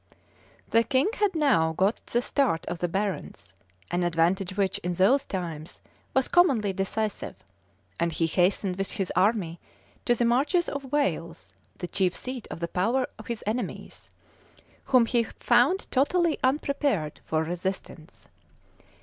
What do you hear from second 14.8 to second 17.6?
whom he found totally unprepared for